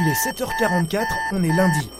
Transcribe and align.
Il 0.00 0.06
est 0.06 0.12
7h44, 0.12 1.06
on 1.32 1.42
est 1.42 1.48
lundi. 1.48 1.90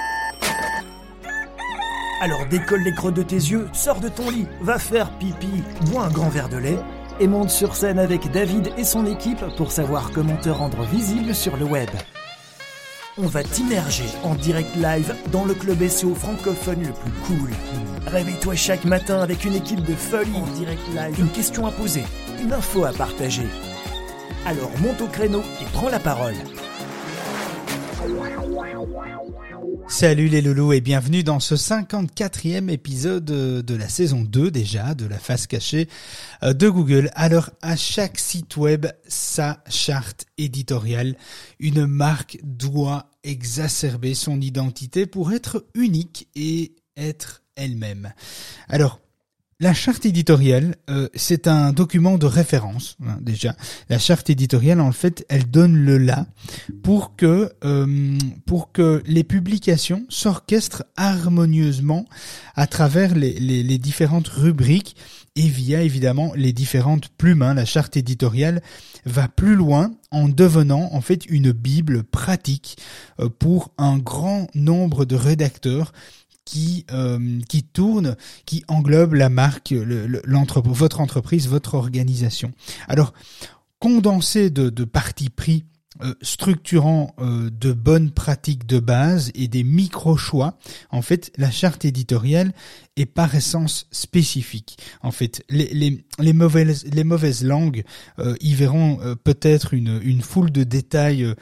Alors 2.21 2.47
décolle 2.47 2.83
les 2.83 2.95
creux 2.95 3.11
de 3.11 3.25
tes 3.25 3.35
yeux, 3.35 3.69
sors 3.73 3.99
de 3.99 4.09
ton 4.09 4.31
lit, 4.31 4.47
va 4.61 4.79
faire 4.79 5.11
pipi, 5.19 5.65
bois 5.87 6.05
un 6.05 6.11
grand 6.11 6.29
verre 6.29 6.49
de 6.49 6.59
lait 6.59 6.79
et 7.19 7.27
monte 7.27 7.51
sur 7.51 7.75
scène 7.75 7.99
avec 7.99 8.31
David 8.31 8.71
et 8.79 8.85
son 8.85 9.05
équipe 9.05 9.45
pour 9.57 9.73
savoir 9.73 10.13
comment 10.13 10.37
te 10.37 10.49
rendre 10.49 10.85
visible 10.85 11.35
sur 11.35 11.57
le 11.57 11.65
web. 11.65 11.91
On 13.17 13.27
va 13.27 13.43
t'immerger 13.43 14.07
en 14.23 14.37
direct 14.37 14.77
live 14.77 15.17
dans 15.33 15.45
le 15.45 15.55
club 15.55 15.85
SEO 15.89 16.15
francophone 16.15 16.85
le 16.85 16.93
plus 16.93 17.11
cool. 17.27 17.51
Réveille-toi 18.07 18.55
chaque 18.55 18.85
matin 18.85 19.23
avec 19.23 19.45
une 19.45 19.57
équipe 19.57 19.83
de 19.83 19.97
folie 19.97 20.37
en 20.37 20.47
direct 20.53 20.87
live, 20.95 21.19
une 21.19 21.31
question 21.31 21.67
à 21.67 21.73
poser, 21.73 22.05
une 22.41 22.53
info 22.53 22.85
à 22.85 22.93
partager. 22.93 23.49
Alors 24.47 24.71
monte 24.79 25.01
au 25.01 25.09
créneau 25.09 25.43
et 25.61 25.65
prends 25.73 25.89
la 25.89 25.99
parole. 25.99 26.37
Salut 29.89 30.29
les 30.29 30.43
loulous 30.43 30.73
et 30.73 30.81
bienvenue 30.81 31.25
dans 31.25 31.41
ce 31.41 31.55
54e 31.55 32.69
épisode 32.69 33.25
de 33.25 33.75
la 33.75 33.89
saison 33.89 34.23
2 34.23 34.51
déjà 34.51 34.95
de 34.95 35.07
la 35.07 35.19
face 35.19 35.47
cachée 35.47 35.89
euh, 36.43 36.53
de 36.53 36.69
Google. 36.69 37.11
Alors 37.15 37.51
à 37.63 37.75
chaque 37.75 38.19
site 38.19 38.57
web, 38.57 38.87
sa 39.09 39.63
charte 39.69 40.27
éditoriale, 40.37 41.17
une 41.59 41.87
marque 41.87 42.39
doit 42.43 43.11
exacerber 43.25 44.15
son 44.15 44.41
identité 44.41 45.07
pour 45.07 45.33
être 45.33 45.67
unique 45.75 46.29
et 46.37 46.77
être 46.97 47.43
elle-même. 47.57 48.13
Alors 48.69 49.01
la 49.61 49.75
charte 49.75 50.07
éditoriale, 50.07 50.77
euh, 50.89 51.09
c'est 51.15 51.49
un 51.49 51.73
document 51.73 52.17
de 52.17 52.27
référence 52.27 52.97
hein, 53.05 53.19
déjà. 53.21 53.57
La 53.89 53.99
charte 53.99 54.31
éditoriale, 54.31 54.81
en 54.81 54.93
fait, 54.93 55.27
elle 55.29 55.51
donne 55.51 55.75
le 55.75 55.99
là 55.99 56.27
pour 56.85 57.17
que 57.17 57.53
euh, 57.65 58.19
pour 58.47 58.71
que 58.71 59.03
les 59.05 59.25
publications 59.25 60.07
s'orchestrent 60.09 60.85
harmonieusement 60.97 62.05
à 62.55 62.69
travers 62.69 63.17
les, 63.17 63.79
différentes 63.79 64.29
rubriques 64.29 64.95
et 65.35 65.49
via 65.49 65.83
évidemment 65.83 66.33
les 66.37 66.53
différentes 66.53 67.09
plumes. 67.09 67.43
Hein. 67.43 67.55
La 67.55 67.65
charte 67.65 67.97
éditoriale 67.97 68.63
va 69.07 69.27
plus 69.27 69.57
loin 69.57 69.91
en 70.13 70.29
devenant 70.29 70.89
en 70.93 71.01
fait 71.01 71.27
une 71.27 71.51
bible 71.51 72.05
pratique 72.05 72.77
euh, 73.19 73.29
pour 73.29 73.73
un 73.77 73.99
grand 73.99 74.47
nombre 74.55 75.05
de 75.05 75.17
rédacteurs 75.17 75.93
qui 76.49 76.87
euh, 76.93 77.41
qui 77.47 77.63
tourne, 77.63 78.17
qui 78.47 78.65
englobe 78.69 79.13
la 79.13 79.29
marque, 79.29 79.75
l'entreprise, 80.25 80.75
votre 80.75 81.01
entreprise, 81.01 81.47
votre 81.47 81.75
organisation. 81.75 82.53
Alors, 82.89 83.13
condensé 83.81 84.49
de, 84.49 84.71
de 84.71 84.85
partis 84.85 85.29
pris 85.29 85.67
euh, 86.03 86.15
structurant 86.23 87.15
euh, 87.19 87.51
de 87.51 87.73
bonnes 87.73 88.11
pratiques 88.11 88.67
de 88.67 88.79
base 88.79 89.31
et 89.35 89.49
des 89.49 89.65
micro-choix, 89.65 90.59
en 90.91 91.03
fait, 91.03 91.33
la 91.37 91.51
charte 91.51 91.85
éditoriale 91.85 92.53
est 92.97 93.07
par 93.07 93.35
essence 93.35 93.87
spécifique. 93.91 94.79
En 95.03 95.11
fait, 95.11 95.45
les, 95.51 95.69
les, 95.75 96.05
les 96.19 96.33
mauvaises, 96.33 96.85
les 96.87 97.05
mauvaises 97.05 97.45
langues 97.45 97.85
euh, 98.19 98.35
y 98.41 98.55
verront 98.55 98.99
peut-être 99.25 99.75
une, 99.75 100.01
une 100.03 100.23
foule 100.23 100.51
de 100.51 100.65
détails 100.65 101.35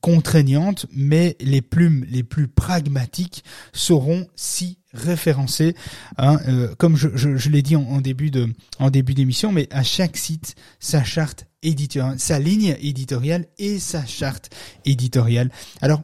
contraignantes, 0.00 0.86
mais 0.92 1.36
les 1.40 1.62
plumes 1.62 2.04
les 2.10 2.22
plus 2.22 2.48
pragmatiques 2.48 3.44
sauront 3.72 4.26
si 4.36 4.79
référencer, 4.92 5.74
hein, 6.18 6.38
comme 6.78 6.96
je, 6.96 7.48
l'ai 7.48 7.62
dit 7.62 7.76
en, 7.76 8.00
début 8.00 8.30
de 8.30 8.48
en 8.78 8.90
début 8.90 9.14
d'émission, 9.14 9.52
mais 9.52 9.68
à 9.70 9.82
chaque 9.82 10.16
site 10.16 10.54
sa 10.78 11.04
charte 11.04 11.46
éditoriale, 11.62 12.18
sa 12.18 12.38
ligne 12.38 12.76
éditoriale 12.80 13.46
et 13.58 13.78
sa 13.78 14.04
charte 14.04 14.50
éditoriale. 14.84 15.50
Alors, 15.80 16.02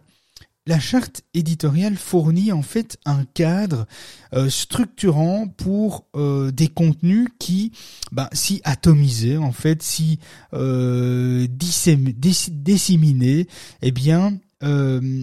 la 0.67 0.81
charte 0.81 1.23
éditoriale 1.33 1.97
fournit 1.97 2.51
en 2.51 2.62
fait 2.62 2.98
un 3.05 3.25
cadre 3.25 3.87
euh, 4.34 4.50
structurant 4.50 5.47
pour 5.47 6.09
euh, 6.16 6.50
des 6.50 6.66
contenus 6.66 7.28
qui, 7.38 7.71
bah, 8.11 8.28
si 8.32 8.61
atomisés 8.65 9.37
en 9.37 9.53
fait, 9.53 9.81
si 9.82 10.19
euh, 10.55 11.47
disséminés, 11.49 13.47
eh 13.82 13.93
bien, 13.93 14.38
euh, 14.65 15.22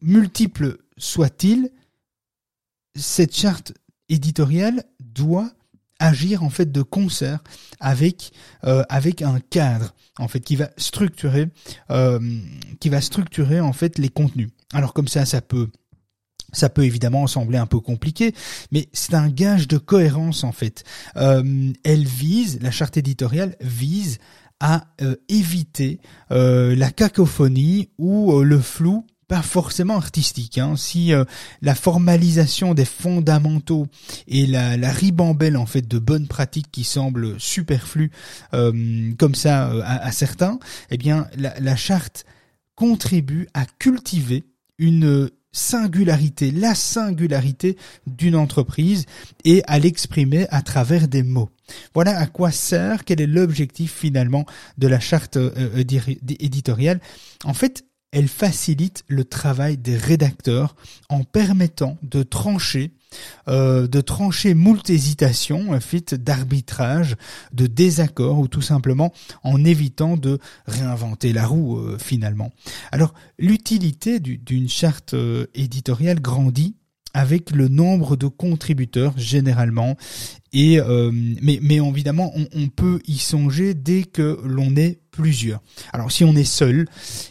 multiples 0.00 0.78
soient-ils, 0.96 1.70
cette 2.98 3.34
charte 3.34 3.72
éditoriale 4.08 4.84
doit 5.00 5.50
agir 5.98 6.42
en 6.42 6.50
fait 6.50 6.70
de 6.70 6.82
concert 6.82 7.42
avec 7.80 8.32
euh, 8.64 8.82
avec 8.88 9.22
un 9.22 9.40
cadre 9.40 9.94
en 10.18 10.28
fait 10.28 10.40
qui 10.40 10.56
va 10.56 10.70
structurer 10.76 11.48
euh, 11.90 12.18
qui 12.80 12.88
va 12.88 13.00
structurer 13.00 13.60
en 13.60 13.72
fait 13.72 13.98
les 13.98 14.08
contenus. 14.08 14.50
Alors 14.72 14.94
comme 14.94 15.08
ça 15.08 15.26
ça 15.26 15.40
peut 15.40 15.68
ça 16.52 16.70
peut 16.70 16.84
évidemment 16.84 17.26
sembler 17.26 17.58
un 17.58 17.66
peu 17.66 17.78
compliqué, 17.78 18.34
mais 18.72 18.88
c'est 18.94 19.12
un 19.12 19.28
gage 19.28 19.68
de 19.68 19.76
cohérence 19.76 20.44
en 20.44 20.52
fait. 20.52 20.82
Euh, 21.16 21.72
elle 21.84 22.06
vise, 22.06 22.58
la 22.62 22.70
charte 22.70 22.96
éditoriale 22.96 23.54
vise 23.60 24.18
à 24.60 24.86
éviter 25.28 26.00
la 26.30 26.90
cacophonie 26.90 27.90
ou 27.96 28.42
le 28.42 28.58
flou 28.58 29.06
pas 29.28 29.42
forcément 29.42 29.96
artistique. 29.96 30.58
Hein. 30.58 30.74
Si 30.76 31.12
euh, 31.12 31.24
la 31.60 31.74
formalisation 31.74 32.74
des 32.74 32.86
fondamentaux 32.86 33.86
et 34.26 34.46
la, 34.46 34.76
la, 34.78 34.90
ribambelle 34.90 35.58
en 35.58 35.66
fait 35.66 35.86
de 35.86 35.98
bonnes 35.98 36.26
pratiques 36.26 36.70
qui 36.72 36.82
semblent 36.82 37.38
superflues 37.38 38.10
euh, 38.54 39.12
comme 39.18 39.34
ça 39.34 39.70
euh, 39.70 39.82
à, 39.84 40.10
certains, 40.12 40.58
eh 40.90 40.96
bien 40.96 41.28
la, 41.36 41.58
la 41.60 41.76
charte 41.76 42.24
contribue 42.74 43.48
à 43.52 43.66
cultiver 43.78 44.44
une 44.78 45.28
singularité, 45.52 46.50
la 46.50 46.74
singularité 46.74 47.76
d'une 48.06 48.36
entreprise 48.36 49.04
et 49.44 49.62
à 49.66 49.78
l'exprimer 49.78 50.46
à 50.50 50.62
travers 50.62 51.08
des 51.08 51.22
mots. 51.22 51.50
Voilà 51.94 52.16
à 52.18 52.26
quoi 52.26 52.50
sert, 52.50 53.04
quel 53.04 53.20
est 53.20 53.26
l'objectif 53.26 53.92
finalement 53.92 54.46
de 54.78 54.86
la 54.86 55.00
charte 55.00 55.38
éditoriale. 56.38 57.00
En 57.44 57.54
fait, 57.54 57.84
elle 58.12 58.28
facilite 58.28 59.04
le 59.08 59.24
travail 59.24 59.76
des 59.76 59.96
rédacteurs 59.96 60.76
en 61.08 61.24
permettant 61.24 61.98
de 62.02 62.22
trancher 62.22 62.92
euh, 63.48 63.86
de 63.86 64.02
trancher 64.02 64.52
moult 64.52 64.90
hésitations, 64.90 65.80
fait 65.80 66.14
d'arbitrage, 66.14 67.16
de 67.54 67.66
désaccord 67.66 68.38
ou 68.38 68.48
tout 68.48 68.60
simplement 68.60 69.14
en 69.42 69.64
évitant 69.64 70.18
de 70.18 70.38
réinventer 70.66 71.32
la 71.32 71.46
roue 71.46 71.78
euh, 71.78 71.96
finalement. 71.98 72.52
Alors 72.92 73.14
l'utilité 73.38 74.20
d'une 74.20 74.68
charte 74.68 75.14
euh, 75.14 75.46
éditoriale 75.54 76.20
grandit 76.20 76.74
avec 77.14 77.50
le 77.50 77.68
nombre 77.68 78.16
de 78.16 78.26
contributeurs 78.26 79.14
généralement 79.16 79.96
et 80.52 80.78
euh, 80.78 81.10
mais 81.42 81.58
mais 81.62 81.76
évidemment 81.76 82.32
on, 82.34 82.68
peut 82.68 83.00
y 83.06 83.18
songer 83.18 83.74
dès 83.74 84.02
que 84.04 84.38
l'on 84.44 84.76
est 84.76 85.00
plusieurs. 85.18 85.60
Alors 85.92 86.12
si 86.12 86.22
on 86.22 86.36
est 86.36 86.44
seul, 86.44 86.86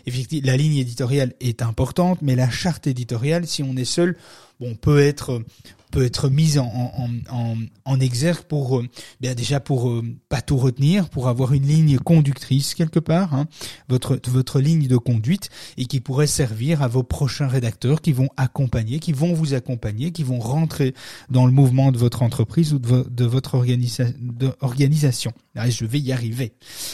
effectivement 0.06 0.52
la 0.52 0.58
ligne 0.58 0.76
éditoriale 0.76 1.34
est 1.40 1.62
importante, 1.62 2.20
mais 2.22 2.36
la 2.36 2.50
charte 2.50 2.86
éditoriale, 2.86 3.48
si 3.48 3.64
on 3.64 3.78
est 3.78 3.86
seul, 3.86 4.18
bon, 4.60 4.76
peut 4.76 5.00
être 5.00 5.42
peut 5.90 6.04
être 6.04 6.30
mise 6.30 6.58
en, 6.60 6.66
en, 6.66 7.10
en, 7.30 7.56
en 7.86 8.00
exergue 8.00 8.44
pour 8.44 8.80
euh, 8.80 8.88
bien 9.22 9.36
déjà 9.36 9.62
pour 9.62 9.90
euh, 9.90 10.04
pas 10.28 10.42
tout 10.42 10.58
retenir, 10.58 11.10
pour 11.10 11.30
avoir 11.30 11.54
une 11.54 11.66
ligne 11.66 11.98
conductrice 11.98 12.76
quelque 12.76 13.00
part, 13.00 13.34
hein, 13.34 13.48
votre 13.88 14.20
votre 14.28 14.60
ligne 14.60 14.88
de 14.88 14.98
conduite 14.98 15.50
et 15.78 15.86
qui 15.86 16.02
pourrait 16.02 16.28
servir 16.28 16.82
à 16.82 16.90
vos 16.90 17.04
prochains 17.04 17.48
rédacteurs 17.48 18.02
qui 18.02 18.12
vont 18.12 18.28
accompagner, 18.36 19.00
qui 19.00 19.14
vont 19.14 19.34
vous 19.34 19.54
accompagner, 19.54 20.12
qui 20.12 20.24
vont 20.24 20.40
rentrer 20.40 20.94
dans 21.30 21.46
le 21.46 21.54
mouvement 21.54 21.94
de 21.94 21.98
votre 21.98 22.22
entreprise 22.22 22.74
ou 22.74 22.80
de, 22.80 23.26
votre 23.26 23.56
organisation. 23.56 25.32
Ah, 25.56 25.70
je 25.70 25.86
vais 25.86 26.00
y 26.00 26.12
arriver. 26.12 26.54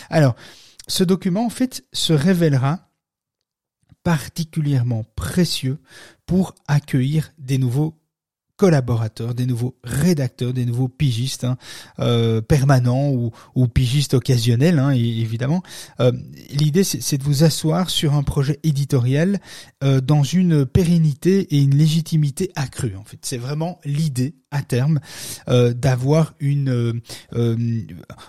Alors, 0.10 0.36
ce 0.88 1.04
document 1.04 1.46
en 1.46 1.50
fait 1.50 1.86
se 1.94 2.14
révélera 2.14 2.90
particulièrement 4.04 5.06
précieux 5.16 5.80
pour 6.26 6.56
accueillir 6.68 7.32
des 7.38 7.58
nouveaux 7.58 8.03
collaborateurs, 8.64 9.36
des 9.36 9.46
nouveaux 9.46 9.76
rédacteurs, 9.84 10.54
des 10.54 10.66
nouveaux 10.66 10.88
pigistes 10.88 11.44
hein, 11.44 11.58
euh, 12.00 12.40
permanents 12.40 13.12
ou, 13.12 13.68
pigistes 13.68 14.14
occasionnels, 14.14 14.80
hein, 14.80 14.92
évidemment. 14.92 15.62
Euh, 16.00 16.14
L'idée, 16.50 16.86
c'est 16.86 17.18
de 17.18 17.24
vous 17.24 17.44
asseoir 17.44 17.90
sur 17.90 18.14
un 18.14 18.24
projet 18.24 18.62
éditorial 18.64 19.42
euh, 19.84 20.00
dans 20.00 20.24
une 20.24 20.66
pérennité 20.66 21.54
et 21.54 21.62
une 21.62 21.76
légitimité 21.76 22.54
accrue. 22.56 22.96
En 22.96 23.04
fait, 23.04 23.20
c'est 23.24 23.38
vraiment 23.38 23.82
l'idée 23.84 24.36
à 24.50 24.62
terme 24.62 25.02
d'avoir 25.48 26.36
une. 26.40 27.02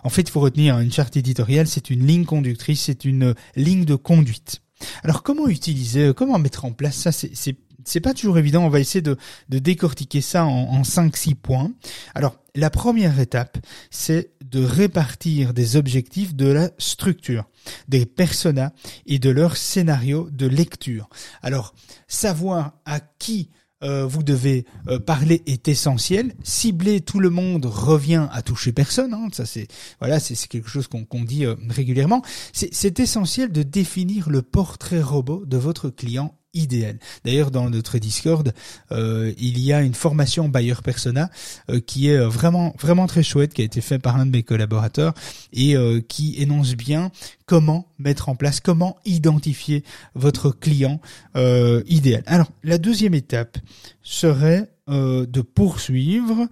En 0.03 0.09
fait, 0.09 0.23
il 0.23 0.31
faut 0.31 0.41
retenir 0.41 0.81
une 0.81 0.91
charte 0.91 1.17
éditoriale, 1.17 1.69
c'est 1.69 1.91
une 1.91 2.05
ligne 2.07 2.25
conductrice, 2.25 2.81
c'est 2.81 3.05
une 3.05 3.35
ligne 3.55 3.85
de 3.85 3.95
conduite. 3.95 4.63
Alors 5.03 5.23
comment 5.23 5.47
utiliser, 5.49 6.13
comment 6.17 6.39
mettre 6.39 6.65
en 6.65 6.73
place 6.73 6.97
ça? 6.97 7.13
C'est 7.13 7.57
c'est 7.85 8.01
pas 8.01 8.15
toujours 8.15 8.39
évident. 8.39 8.65
On 8.65 8.69
va 8.69 8.81
essayer 8.81 9.03
de, 9.03 9.17
de 9.49 9.59
décortiquer 9.59 10.21
ça 10.21 10.45
en, 10.45 10.51
en 10.51 10.83
5-6 10.83 11.35
points. 11.35 11.73
Alors, 12.15 12.37
la 12.55 12.71
première 12.71 13.19
étape, 13.19 13.59
c'est 13.91 14.31
de 14.45 14.65
répartir 14.65 15.55
des 15.55 15.77
objectifs 15.77 16.35
de 16.35 16.47
la 16.47 16.71
structure, 16.79 17.45
des 17.89 18.07
personas 18.07 18.73
et 19.07 19.19
de 19.19 19.31
leur 19.31 19.57
scénario 19.57 20.29
de 20.31 20.47
lecture. 20.47 21.09
Alors, 21.43 21.75
savoir 22.07 22.75
à 22.85 23.01
qui 23.01 23.51
euh, 23.85 24.07
vous 24.07 24.23
devez 24.23 24.65
euh, 24.89 24.99
parler 24.99 25.43
est 25.47 25.69
essentiel. 25.69 26.35
Cibler 26.43 27.01
tout 27.01 27.21
le 27.21 27.31
monde 27.31 27.67
revient 27.67 28.29
à 28.33 28.41
toucher 28.41 28.73
personne. 28.73 29.13
Hein. 29.13 29.29
Ça 29.33 29.45
c'est 29.45 29.67
voilà, 30.01 30.21
c'est 30.21 30.37
quelque 30.49 30.71
chose 30.71 30.89
qu'on 30.89 31.25
dit 31.25 31.45
euh, 31.45 31.55
régulièrement. 31.69 32.23
C'est 32.53 33.01
essentiel 33.01 33.53
de 33.53 33.63
définir 33.63 34.31
le 34.31 34.43
portrait 34.43 35.03
robot 35.03 35.45
de 35.45 35.59
votre 35.59 35.91
client 35.91 36.39
idéal. 36.55 36.99
D'ailleurs, 37.25 37.51
dans 37.51 37.69
notre 37.69 37.99
Discord, 37.99 38.53
euh, 38.93 39.33
il 39.39 39.61
y 39.61 39.73
a 39.73 39.83
une 39.83 39.95
formation 39.95 40.49
Buyer 40.49 40.77
Persona 40.83 41.31
euh, 41.71 41.81
qui 41.81 42.09
est 42.09 42.17
euh, 42.17 42.29
vraiment 42.29 42.75
vraiment 42.81 43.07
très 43.07 43.23
chouette, 43.23 43.53
qui 43.53 43.63
a 43.63 43.65
été 43.65 43.81
fait 43.81 43.99
par 43.99 44.17
un 44.17 44.27
de 44.27 44.31
mes 44.31 44.43
collaborateurs 44.43 45.15
et 45.53 45.77
qui 46.09 46.41
énonce 46.41 46.75
bien 46.75 47.11
comment 47.47 47.93
mettre 47.99 48.29
en 48.29 48.37
place, 48.37 48.61
comment 48.61 48.97
identifier 49.05 49.85
votre 50.15 50.51
client 50.51 51.01
idéal. 51.35 52.23
Alors, 52.27 52.51
la 52.63 52.79
deuxième 52.79 53.15
étape 53.15 53.59
serait 54.03 54.71
de 54.89 55.41
poursuivre 55.41 56.49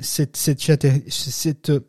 cette 0.00 0.62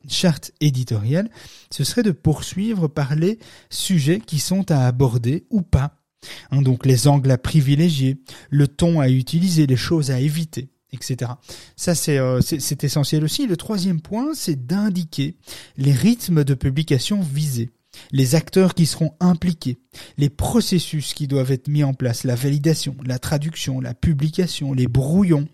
charte 0.07 0.51
éditoriale, 0.61 1.29
ce 1.69 1.83
serait 1.83 2.03
de 2.03 2.11
poursuivre 2.11 2.87
par 2.87 3.15
les 3.15 3.39
sujets 3.69 4.19
qui 4.19 4.39
sont 4.39 4.71
à 4.71 4.85
aborder 4.85 5.45
ou 5.49 5.61
pas 5.61 6.02
Hein, 6.51 6.61
donc 6.61 6.85
les 6.85 7.07
angles 7.07 7.31
à 7.31 7.37
privilégier, 7.37 8.17
le 8.49 8.67
ton 8.67 8.99
à 8.99 9.09
utiliser, 9.09 9.67
les 9.67 9.75
choses 9.75 10.11
à 10.11 10.19
éviter, 10.19 10.69
etc. 10.91 11.31
Ça 11.75 11.93
euh, 12.09 12.41
c'est 12.41 12.83
essentiel 12.83 13.23
aussi. 13.23 13.47
Le 13.47 13.57
troisième 13.57 14.01
point, 14.01 14.33
c'est 14.33 14.65
d'indiquer 14.65 15.35
les 15.77 15.93
rythmes 15.93 16.43
de 16.43 16.53
publication 16.53 17.21
visés 17.21 17.69
les 18.11 18.35
acteurs 18.35 18.73
qui 18.73 18.85
seront 18.85 19.13
impliqués, 19.19 19.77
les 20.17 20.29
processus 20.29 21.13
qui 21.13 21.27
doivent 21.27 21.51
être 21.51 21.67
mis 21.67 21.83
en 21.83 21.93
place, 21.93 22.23
la 22.23 22.35
validation, 22.35 22.95
la 23.05 23.19
traduction, 23.19 23.79
la 23.79 23.93
publication, 23.93 24.73
les 24.73 24.87
brouillons, 24.87 25.47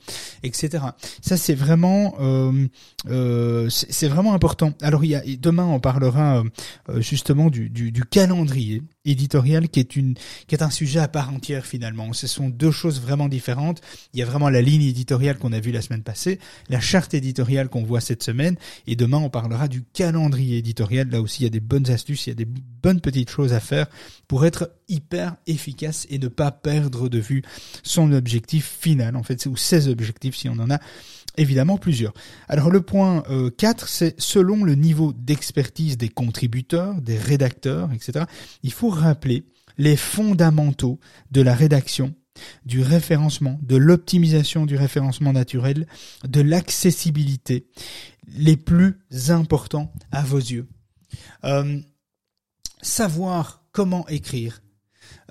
etc. 0.44 0.83
Ça 1.21 1.38
c'est 1.38 1.54
vraiment 1.54 2.16
euh, 2.19 2.68
euh, 3.10 3.69
vraiment 4.04 4.33
important. 4.33 4.74
Alors 4.81 5.04
il 5.04 5.12
y 5.12 5.16
a, 5.16 5.21
demain 5.39 5.66
on 5.66 5.80
parlera 5.80 6.44
justement 6.98 7.50
du, 7.50 7.69
du, 7.69 8.04
calendrier 8.06 8.81
éditorial 9.05 9.69
qui 9.69 9.79
est 9.79 9.95
une 9.95 10.15
qui 10.47 10.55
est 10.55 10.63
un 10.63 10.69
sujet 10.69 10.99
à 10.99 11.07
part 11.07 11.33
entière 11.33 11.65
finalement. 11.65 12.11
Ce 12.13 12.27
sont 12.27 12.49
deux 12.49 12.71
choses 12.71 13.01
vraiment 13.01 13.29
différentes. 13.29 13.81
Il 14.13 14.19
y 14.19 14.23
a 14.23 14.25
vraiment 14.25 14.49
la 14.49 14.61
ligne 14.61 14.83
éditoriale 14.83 15.37
qu'on 15.37 15.53
a 15.53 15.59
vue 15.59 15.71
la 15.71 15.81
semaine 15.81 16.03
passée, 16.03 16.39
la 16.69 16.79
charte 16.79 17.13
éditoriale 17.13 17.69
qu'on 17.69 17.83
voit 17.83 18.01
cette 18.01 18.23
semaine, 18.23 18.55
et 18.87 18.95
demain 18.95 19.17
on 19.17 19.29
parlera 19.29 19.67
du 19.67 19.83
calendrier 19.83 20.57
éditorial. 20.57 21.09
Là 21.09 21.21
aussi 21.21 21.41
il 21.41 21.45
y 21.45 21.47
a 21.47 21.51
des 21.51 21.59
bonnes 21.59 21.89
astuces, 21.89 22.27
il 22.27 22.29
y 22.29 22.33
a 22.33 22.35
des 22.35 22.47
bonnes 22.47 23.01
petites 23.01 23.29
choses 23.29 23.53
à 23.53 23.59
faire 23.59 23.87
pour 24.27 24.45
être 24.45 24.71
hyper 24.87 25.35
efficace 25.47 26.05
et 26.09 26.19
ne 26.19 26.27
pas 26.27 26.51
perdre 26.51 27.09
de 27.09 27.19
vue 27.19 27.43
son 27.83 28.11
objectif 28.11 28.77
final 28.81 29.15
en 29.15 29.23
fait, 29.23 29.45
ou 29.45 29.55
ses 29.55 29.87
objectifs 29.87 30.35
si 30.35 30.49
on 30.49 30.59
en 30.59 30.69
a 30.69 30.79
évidemment 31.39 31.77
plusieurs. 31.77 32.13
Alors 32.47 32.69
le 32.69 32.81
point 32.81 33.24
4, 33.57 33.83
euh, 33.83 33.88
c'est 33.88 34.19
selon 34.19 34.63
le 34.63 34.75
niveau 34.75 35.13
d'expertise 35.13 35.97
des 35.97 36.09
contributeurs, 36.09 37.01
des 37.01 37.18
rédacteurs, 37.18 37.91
etc. 37.94 38.25
Il 38.63 38.71
faut 38.71 38.89
rappeler 38.89 39.45
les 39.77 39.95
fondamentaux 39.95 41.00
de 41.31 41.41
la 41.41 41.56
rédaction 41.56 42.13
du 42.65 42.81
référencement, 42.81 43.59
de 43.62 43.75
l'optimisation 43.75 44.65
du 44.65 44.75
référencement 44.75 45.33
naturel, 45.33 45.88
de 46.27 46.41
l'accessibilité, 46.41 47.68
les 48.27 48.56
plus 48.56 48.97
importants 49.30 49.92
à 50.12 50.21
vos 50.21 50.38
yeux. 50.38 50.68
Euh, 51.44 51.80
savoir 52.81 53.63
comment 53.71 54.07
écrire 54.07 54.62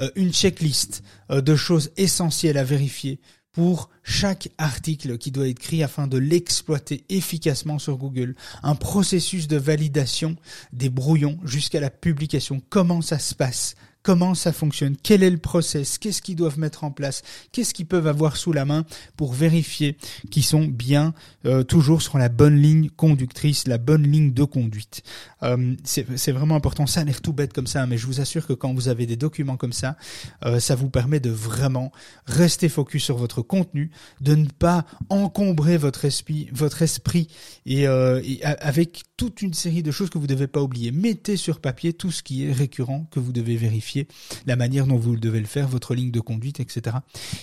euh, 0.00 0.10
une 0.16 0.32
checklist 0.32 1.02
de 1.30 1.56
choses 1.56 1.92
essentielles 1.96 2.58
à 2.58 2.64
vérifier 2.64 3.20
pour 3.52 3.90
chaque 4.02 4.48
article 4.58 5.18
qui 5.18 5.30
doit 5.30 5.48
être 5.48 5.58
écrit 5.58 5.82
afin 5.82 6.06
de 6.06 6.18
l'exploiter 6.18 7.04
efficacement 7.08 7.78
sur 7.78 7.96
Google. 7.96 8.34
Un 8.62 8.74
processus 8.74 9.48
de 9.48 9.56
validation 9.56 10.36
des 10.72 10.90
brouillons 10.90 11.38
jusqu'à 11.44 11.80
la 11.80 11.90
publication. 11.90 12.62
Comment 12.68 13.02
ça 13.02 13.18
se 13.18 13.34
passe? 13.34 13.74
Comment 14.02 14.34
ça 14.34 14.52
fonctionne, 14.52 14.96
quel 14.96 15.22
est 15.22 15.28
le 15.28 15.38
process, 15.38 15.98
qu'est-ce 15.98 16.22
qu'ils 16.22 16.36
doivent 16.36 16.58
mettre 16.58 16.84
en 16.84 16.90
place, 16.90 17.22
qu'est-ce 17.52 17.74
qu'ils 17.74 17.84
peuvent 17.84 18.06
avoir 18.06 18.36
sous 18.36 18.52
la 18.52 18.64
main 18.64 18.86
pour 19.16 19.34
vérifier 19.34 19.98
qu'ils 20.30 20.44
sont 20.44 20.64
bien 20.64 21.12
euh, 21.44 21.62
toujours 21.64 22.00
sur 22.00 22.16
la 22.16 22.28
bonne 22.28 22.56
ligne 22.56 22.90
conductrice, 22.90 23.66
la 23.66 23.76
bonne 23.76 24.04
ligne 24.04 24.32
de 24.32 24.44
conduite? 24.44 25.02
Euh, 25.42 25.74
c'est 25.84 26.32
vraiment 26.32 26.56
important. 26.56 26.86
Ça 26.86 27.00
a 27.00 27.04
l'air 27.04 27.20
tout 27.20 27.32
bête 27.32 27.52
comme 27.52 27.66
ça, 27.66 27.86
mais 27.86 27.98
je 27.98 28.06
vous 28.06 28.20
assure 28.20 28.46
que 28.46 28.52
quand 28.52 28.72
vous 28.74 28.88
avez 28.88 29.06
des 29.06 29.16
documents 29.16 29.56
comme 29.56 29.72
ça, 29.72 29.96
euh, 30.44 30.60
ça 30.60 30.74
vous 30.74 30.90
permet 30.90 31.20
de 31.20 31.30
vraiment 31.30 31.92
rester 32.26 32.68
focus 32.68 33.04
sur 33.04 33.16
votre 33.16 33.42
contenu, 33.42 33.90
de 34.20 34.34
ne 34.34 34.46
pas 34.46 34.84
encombrer 35.08 35.76
votre 35.76 36.04
esprit, 36.04 36.48
votre 36.52 36.82
esprit 36.82 37.28
et, 37.66 37.82
et 37.82 38.44
avec 38.44 39.04
toute 39.16 39.42
une 39.42 39.54
série 39.54 39.82
de 39.82 39.90
choses 39.90 40.10
que 40.10 40.18
vous 40.18 40.26
ne 40.26 40.34
devez 40.34 40.46
pas 40.46 40.62
oublier. 40.62 40.92
Mettez 40.92 41.36
sur 41.36 41.60
papier 41.60 41.92
tout 41.92 42.10
ce 42.10 42.22
qui 42.22 42.44
est 42.44 42.52
récurrent 42.52 43.06
que 43.10 43.20
vous 43.20 43.32
devez 43.32 43.56
vérifier 43.56 44.08
la 44.46 44.56
manière 44.56 44.86
dont 44.86 44.96
vous 44.96 45.16
devez 45.16 45.40
le 45.40 45.46
faire, 45.46 45.68
votre 45.68 45.94
ligne 45.94 46.10
de 46.10 46.20
conduite, 46.20 46.60
etc. 46.60 46.96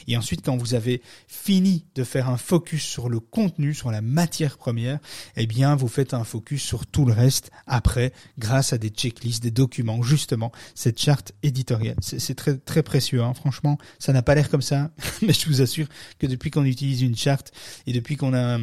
Et 0.08 0.18
ensuite, 0.18 0.44
quand 0.44 0.58
vous 0.58 0.74
avez 0.74 1.02
fini 1.28 1.86
de 1.96 2.04
faire 2.04 2.30
un 2.30 2.38
focus 2.38 2.84
sur 2.84 3.10
le 3.10 3.20
contenu, 3.20 3.74
sur 3.74 3.92
la 3.92 4.02
matière 4.02 4.58
première, 4.58 5.00
eh 5.36 5.48
bien, 5.48 5.76
vous 5.76 5.88
faites 5.88 6.14
un 6.14 6.24
focus 6.24 6.64
sur 6.64 6.86
tout 6.86 7.06
le 7.06 7.14
reste 7.14 7.52
après, 7.68 7.85
grâce 8.38 8.74
à 8.74 8.78
des 8.78 8.90
checklists, 8.90 9.42
des 9.42 9.52
documents, 9.52 10.02
justement, 10.02 10.52
cette 10.74 11.00
charte 11.00 11.34
éditoriale. 11.44 11.98
C'est 12.02 12.36
très, 12.36 12.58
très 12.58 12.84
précieux, 12.84 13.22
hein. 13.22 13.34
franchement. 13.34 13.78
Ça 14.00 14.14
n'a 14.14 14.22
pas 14.22 14.36
l'air 14.36 14.50
comme 14.50 14.62
ça, 14.62 14.92
mais 15.22 15.34
je 15.34 15.48
vous 15.48 15.62
assure 15.62 15.88
que 16.20 16.28
depuis 16.28 16.52
qu'on 16.52 16.66
utilise 16.66 17.02
une 17.02 17.16
charte 17.16 17.52
et 17.88 17.94
depuis 17.94 18.16
qu'on 18.16 18.34
a 18.34 18.60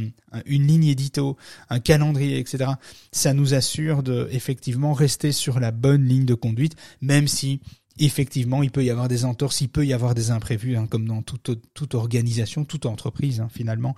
une 0.47 0.67
ligne 0.67 0.87
édito, 0.87 1.37
un 1.71 1.81
calendrier, 1.81 2.39
etc., 2.39 2.73
ça 3.13 3.35
nous 3.35 3.55
assure 3.55 4.03
de 4.03 4.29
effectivement 4.33 4.93
rester 4.93 5.33
sur 5.33 5.61
la 5.61 5.71
bonne 5.71 6.05
ligne 6.05 6.25
de 6.25 6.35
conduite, 6.35 6.77
même 7.01 7.29
si 7.29 7.61
effectivement, 7.99 8.63
il 8.63 8.71
peut 8.71 8.85
y 8.85 8.91
avoir 8.91 9.09
des 9.09 9.25
entorses, 9.25 9.61
il 9.61 9.69
peut 9.69 9.85
y 9.87 9.93
avoir 9.93 10.15
des 10.15 10.31
imprévus, 10.31 10.77
hein, 10.77 10.87
comme 10.89 11.07
dans 11.07 11.23
toute, 11.23 11.95
organisation, 11.95 12.65
toute 12.65 12.87
entreprise, 12.87 13.41
hein, 13.41 13.49
finalement. 13.53 13.95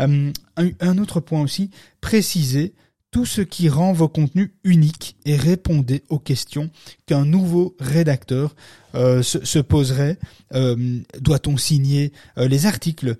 Euh, 0.00 0.32
un, 0.56 0.98
autre 0.98 1.20
point 1.20 1.40
aussi, 1.40 1.70
préciser 2.00 2.74
tout 3.10 3.24
ce 3.24 3.40
qui 3.40 3.68
rend 3.68 3.92
vos 3.92 4.08
contenus 4.08 4.50
uniques 4.64 5.16
et 5.24 5.36
répondez 5.36 6.02
aux 6.10 6.18
questions 6.18 6.70
qu'un 7.06 7.24
nouveau 7.24 7.74
rédacteur 7.80 8.54
euh, 8.94 9.22
se, 9.22 9.58
poserait. 9.58 10.18
Euh, 10.54 11.00
doit-on 11.20 11.56
signer 11.56 12.12
euh, 12.36 12.48
les 12.48 12.66
articles 12.66 13.16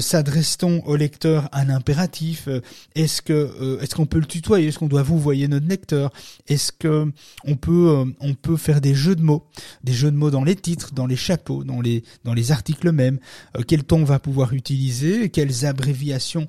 S'adresse-t-on 0.00 0.84
au 0.84 0.96
lecteur 0.96 1.48
un 1.52 1.70
impératif 1.70 2.48
Est-ce 2.94 3.22
que 3.22 3.78
est-ce 3.80 3.94
qu'on 3.94 4.06
peut 4.06 4.18
le 4.18 4.26
tutoyer 4.26 4.68
Est-ce 4.68 4.78
qu'on 4.78 4.88
doit 4.88 5.02
vous 5.02 5.18
voyer 5.18 5.48
notre 5.48 5.66
lecteur 5.66 6.12
Est-ce 6.48 6.72
que 6.72 7.10
on 7.44 7.56
peut 7.56 8.56
faire 8.56 8.80
des 8.80 8.94
jeux 8.94 9.16
de 9.16 9.22
mots, 9.22 9.46
des 9.84 9.92
jeux 9.92 10.10
de 10.10 10.16
mots 10.16 10.30
dans 10.30 10.44
les 10.44 10.56
titres, 10.56 10.92
dans 10.92 11.06
les 11.06 11.16
chapeaux, 11.16 11.64
dans 11.64 11.80
les 11.80 12.04
dans 12.24 12.34
les 12.34 12.52
articles 12.52 12.90
mêmes 12.92 13.18
Quel 13.66 13.84
ton 13.84 14.04
va 14.04 14.18
pouvoir 14.18 14.52
utiliser 14.52 15.30
Quelles 15.30 15.66
abréviations 15.66 16.46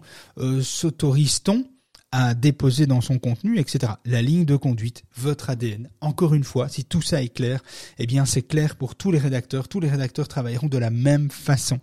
s'autorise-t-on 0.61 1.65
à 2.13 2.35
déposer 2.35 2.85
dans 2.85 3.01
son 3.01 3.17
contenu, 3.17 3.57
etc. 3.57 3.93
La 4.05 4.21
ligne 4.21 4.45
de 4.45 4.55
conduite, 4.55 5.03
votre 5.17 5.49
ADN. 5.49 5.89
Encore 5.99 6.35
une 6.35 6.43
fois, 6.43 6.69
si 6.69 6.85
tout 6.85 7.01
ça 7.01 7.23
est 7.23 7.33
clair, 7.33 7.63
eh 7.97 8.05
bien 8.05 8.25
c'est 8.25 8.43
clair 8.43 8.75
pour 8.75 8.93
tous 8.93 9.11
les 9.11 9.17
rédacteurs. 9.17 9.67
Tous 9.67 9.79
les 9.79 9.89
rédacteurs 9.89 10.27
travailleront 10.27 10.67
de 10.67 10.77
la 10.77 10.91
même 10.91 11.31
façon. 11.31 11.79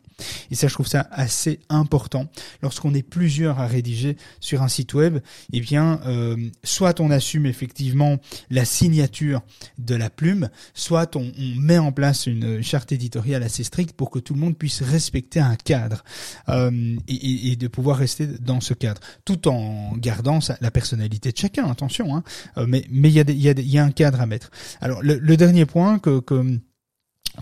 Et 0.53 0.55
ça, 0.55 0.69
je 0.69 0.75
trouve 0.75 0.87
ça 0.87 1.09
assez 1.11 1.59
important. 1.69 2.31
Lorsqu'on 2.63 2.95
est 2.95 3.03
plusieurs 3.03 3.59
à 3.59 3.67
rédiger 3.67 4.17
sur 4.39 4.63
un 4.63 4.69
site 4.69 4.95
web, 4.95 5.19
eh 5.53 5.61
bien, 5.61 6.01
euh, 6.07 6.37
soit 6.63 7.01
on 7.01 7.11
assume 7.11 7.47
effectivement 7.47 8.19
la 8.51 8.65
signature 8.65 9.43
de 9.79 9.97
la 9.97 10.11
plume, 10.11 10.49
soit 10.75 11.17
on, 11.17 11.33
met 11.59 11.79
en 11.79 11.91
place 11.91 12.27
une 12.27 12.63
charte 12.63 12.93
éditoriale 12.93 13.43
assez 13.43 13.65
stricte 13.65 13.97
pour 13.97 14.11
que 14.11 14.21
tout 14.21 14.35
le 14.35 14.41
monde 14.41 14.57
puisse 14.57 14.83
respecter 14.83 15.41
un 15.41 15.57
cadre 15.57 16.05
euh, 16.49 16.97
et, 17.09 17.51
et 17.51 17.57
de 17.57 17.67
pouvoir 17.67 17.97
rester 17.97 18.29
dans 18.29 18.61
ce 18.61 18.75
cadre, 18.75 19.01
tout 19.25 19.49
en 19.49 19.97
gardant 19.97 20.20
la 20.61 20.71
personnalité 20.71 21.33
de 21.33 21.37
chacun, 21.37 21.71
attention, 21.71 22.17
hein. 22.17 22.23
euh, 22.59 22.67
mais 22.67 22.85
il 22.91 23.13
y 23.13 23.79
a, 23.79 23.85
un 23.85 23.91
cadre 23.91 24.21
à 24.21 24.27
mettre. 24.27 24.51
Alors 24.81 25.03
le, 25.03 25.37
dernier 25.37 25.67
point 25.67 25.99
que, 25.99 26.21
que 26.21 26.61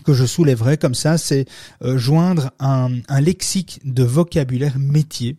que 0.05 0.13
je 0.13 0.25
soulèverais 0.25 0.77
comme 0.77 0.93
ça, 0.93 1.17
c'est 1.17 1.45
euh, 1.83 1.97
joindre 1.97 2.51
un, 2.59 2.89
un, 3.07 3.21
lexique 3.21 3.81
de 3.83 4.03
vocabulaire 4.03 4.77
métier 4.77 5.37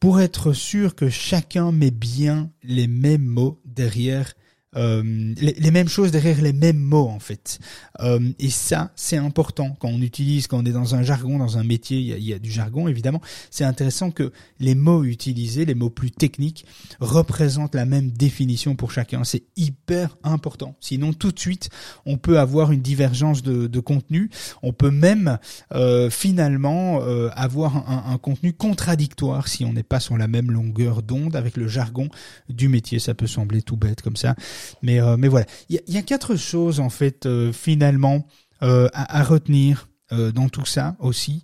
pour 0.00 0.20
être 0.20 0.52
sûr 0.52 0.94
que 0.94 1.10
chacun 1.10 1.72
met 1.72 1.90
bien 1.90 2.50
les 2.62 2.86
mêmes 2.86 3.26
mots 3.26 3.60
derrière 3.64 4.32
euh, 4.76 5.02
les, 5.36 5.52
les, 5.52 5.70
mêmes 5.70 5.88
choses 5.88 6.10
derrière 6.12 6.40
les 6.40 6.52
mêmes 6.52 6.78
mots 6.78 7.08
en 7.08 7.18
fait. 7.18 7.58
Euh, 8.00 8.32
et 8.38 8.48
ça, 8.48 8.90
c'est 8.96 9.18
important 9.18 9.76
quand 9.78 9.88
on 9.88 10.00
utilise, 10.00 10.46
quand 10.46 10.62
on 10.62 10.64
est 10.64 10.72
dans 10.72 10.94
un 10.94 11.02
jargon, 11.02 11.38
dans 11.38 11.58
un 11.58 11.64
métier, 11.64 11.98
il 11.98 12.06
y 12.06 12.12
a, 12.12 12.16
il 12.16 12.24
y 12.24 12.32
a 12.32 12.38
du 12.38 12.50
jargon 12.50 12.88
évidemment. 12.88 13.20
C'est 13.50 13.64
intéressant 13.64 14.10
que 14.10 14.32
les 14.60 14.74
mots 14.74 15.04
utilisés, 15.04 15.66
les 15.66 15.74
mots 15.74 15.90
plus 15.90 16.10
techniques, 16.10 16.64
représentent 17.00 17.74
la 17.74 17.84
même 17.84 18.10
définition 18.10 18.74
pour 18.74 18.92
chacun. 18.92 19.24
C'est 19.24 19.44
hyper 19.56 20.16
important. 20.22 20.74
Sinon, 20.80 21.12
tout 21.12 21.32
de 21.32 21.38
suite, 21.38 21.68
on 22.06 22.16
peut 22.16 22.38
avoir 22.38 22.72
une 22.72 22.80
divergence 22.80 23.42
de, 23.42 23.66
de 23.66 23.80
contenu. 23.80 24.30
On 24.62 24.72
peut 24.72 24.90
même 24.90 25.38
euh, 25.74 26.08
finalement 26.08 27.00
euh, 27.02 27.28
avoir 27.34 27.76
un, 27.90 28.12
un 28.12 28.18
contenu 28.18 28.52
contradictoire 28.52 29.48
si 29.48 29.64
on 29.64 29.72
n'est 29.72 29.82
pas 29.82 30.00
sur 30.00 30.16
la 30.16 30.28
même 30.28 30.50
longueur 30.50 31.02
d'onde 31.02 31.36
avec 31.36 31.56
le 31.56 31.68
jargon 31.68 32.08
du 32.48 32.68
métier. 32.68 32.98
Ça 32.98 33.14
peut 33.14 33.26
sembler 33.26 33.60
tout 33.60 33.76
bête 33.76 34.00
comme 34.00 34.16
ça. 34.16 34.34
Mais, 34.82 35.00
euh, 35.00 35.16
mais 35.16 35.28
voilà, 35.28 35.46
il 35.68 35.80
y 35.86 35.98
a, 35.98 36.02
quatre 36.02 36.36
choses 36.36 36.80
en 36.80 36.90
fait 36.90 37.26
euh, 37.26 37.52
finalement 37.52 38.26
euh, 38.62 38.88
à, 38.92 39.22
retenir 39.22 39.88
dans 40.34 40.50
tout 40.50 40.66
ça 40.66 40.94
aussi. 40.98 41.42